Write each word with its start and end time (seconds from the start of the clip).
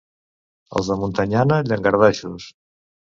Els 0.79 0.87
de 0.91 0.95
Montanyana, 1.01 1.57
llangardaixos. 1.67 2.49